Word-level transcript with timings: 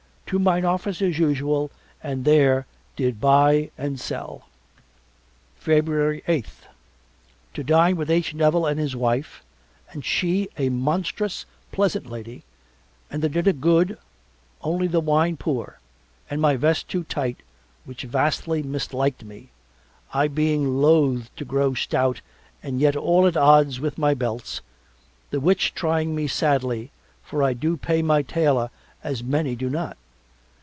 To 0.27 0.39
mine 0.39 0.63
office 0.63 1.01
as 1.01 1.19
usual 1.19 1.71
and 2.01 2.23
there 2.23 2.65
did 2.95 3.19
buy 3.19 3.69
and 3.77 3.99
sell. 3.99 4.47
February 5.57 6.23
eighth 6.25 6.67
To 7.55 7.65
dine 7.65 7.97
with 7.97 8.09
H. 8.09 8.33
Nevil 8.33 8.65
and 8.65 8.79
his 8.79 8.95
wife 8.95 9.43
and 9.91 10.05
she 10.05 10.47
a 10.57 10.69
monstrous 10.69 11.45
pleasant 11.73 12.05
lady 12.05 12.43
and 13.09 13.21
the 13.21 13.27
dinner 13.27 13.51
good 13.51 13.97
only 14.61 14.87
the 14.87 15.01
wine 15.01 15.35
poor 15.35 15.79
and 16.29 16.39
my 16.41 16.55
vest 16.55 16.87
too 16.87 17.03
tight 17.03 17.39
which 17.83 18.03
vastly 18.03 18.63
misliked 18.63 19.25
me, 19.25 19.49
I 20.13 20.29
being 20.29 20.77
loth 20.79 21.29
to 21.35 21.43
grow 21.43 21.73
stout 21.73 22.21
and 22.63 22.79
yet 22.79 22.95
all 22.95 23.27
at 23.27 23.35
odds 23.35 23.81
with 23.81 23.97
my 23.97 24.13
belts, 24.13 24.61
the 25.29 25.41
which 25.41 25.73
trying 25.73 26.15
me 26.15 26.25
sadly 26.27 26.89
for 27.21 27.43
I 27.43 27.51
do 27.51 27.75
pay 27.75 28.01
my 28.01 28.21
tailor 28.21 28.69
as 29.03 29.25
many 29.25 29.57
do 29.57 29.69
not. 29.69 29.97